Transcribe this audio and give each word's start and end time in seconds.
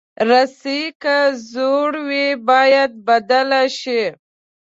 رسۍ 0.29 0.81
که 1.01 1.17
زوړ 1.51 1.91
وي، 2.07 2.27
باید 2.47 2.91
بدل 3.07 3.49
شي. 3.79 4.03